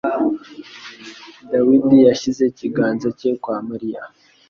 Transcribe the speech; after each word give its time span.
Dawidi 1.51 1.97
yashyize 2.07 2.43
ikiganza 2.51 3.07
cye 3.19 3.31
kwa 3.41 3.57
Mariya. 3.69 4.01